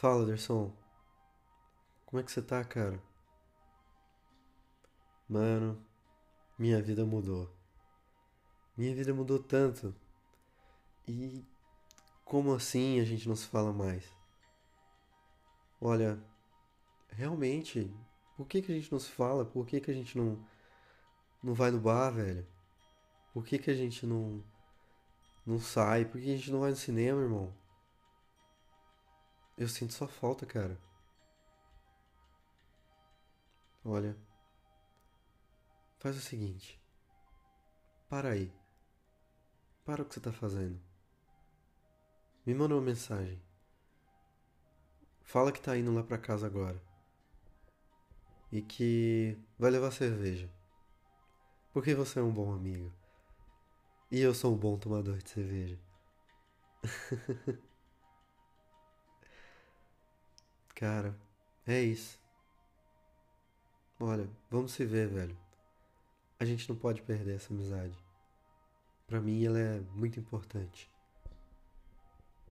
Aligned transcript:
Fala, 0.00 0.24
Derson. 0.24 0.72
Como 2.06 2.18
é 2.18 2.22
que 2.22 2.32
você 2.32 2.40
tá, 2.40 2.64
cara? 2.64 2.98
Mano, 5.28 5.78
minha 6.58 6.80
vida 6.80 7.04
mudou. 7.04 7.54
Minha 8.74 8.94
vida 8.94 9.12
mudou 9.12 9.38
tanto. 9.38 9.94
E 11.06 11.44
como 12.24 12.54
assim 12.54 12.98
a 12.98 13.04
gente 13.04 13.28
não 13.28 13.36
se 13.36 13.46
fala 13.46 13.74
mais? 13.74 14.02
Olha, 15.78 16.18
realmente, 17.10 17.94
por 18.38 18.46
que 18.46 18.62
que 18.62 18.72
a 18.72 18.74
gente 18.74 18.90
não 18.90 18.98
se 18.98 19.10
fala? 19.10 19.44
Por 19.44 19.66
que 19.66 19.82
que 19.82 19.90
a 19.90 19.94
gente 19.94 20.16
não 20.16 20.42
não 21.42 21.52
vai 21.52 21.70
no 21.70 21.78
bar, 21.78 22.08
velho? 22.10 22.46
Por 23.34 23.44
que 23.44 23.58
que 23.58 23.70
a 23.70 23.76
gente 23.76 24.06
não 24.06 24.42
não 25.44 25.60
sai? 25.60 26.06
Por 26.06 26.18
que 26.18 26.32
a 26.32 26.36
gente 26.38 26.50
não 26.50 26.60
vai 26.60 26.70
no 26.70 26.76
cinema, 26.76 27.20
irmão? 27.20 27.59
Eu 29.60 29.68
sinto 29.68 29.92
sua 29.92 30.08
falta, 30.08 30.46
cara. 30.46 30.80
Olha, 33.84 34.16
faz 35.98 36.16
o 36.16 36.20
seguinte. 36.20 36.80
Para 38.08 38.30
aí. 38.30 38.50
Para 39.84 40.00
o 40.00 40.06
que 40.06 40.14
você 40.14 40.20
tá 40.20 40.32
fazendo. 40.32 40.80
Me 42.46 42.54
manda 42.54 42.74
uma 42.74 42.80
mensagem. 42.80 43.38
Fala 45.20 45.52
que 45.52 45.60
tá 45.60 45.76
indo 45.76 45.92
lá 45.92 46.02
pra 46.02 46.16
casa 46.16 46.46
agora. 46.46 46.82
E 48.50 48.62
que 48.62 49.36
vai 49.58 49.70
levar 49.70 49.90
cerveja. 49.90 50.50
Porque 51.70 51.94
você 51.94 52.18
é 52.18 52.22
um 52.22 52.32
bom 52.32 52.50
amigo. 52.50 52.90
E 54.10 54.20
eu 54.20 54.32
sou 54.32 54.54
um 54.54 54.58
bom 54.58 54.78
tomador 54.78 55.18
de 55.18 55.28
cerveja. 55.28 55.78
Cara, 60.80 61.14
é 61.66 61.78
isso. 61.82 62.18
Olha, 64.00 64.26
vamos 64.50 64.72
se 64.72 64.82
ver, 64.86 65.08
velho. 65.08 65.36
A 66.38 66.44
gente 66.46 66.66
não 66.70 66.74
pode 66.74 67.02
perder 67.02 67.36
essa 67.36 67.52
amizade. 67.52 68.02
Pra 69.06 69.20
mim 69.20 69.44
ela 69.44 69.58
é 69.58 69.80
muito 69.94 70.18
importante. 70.18 70.90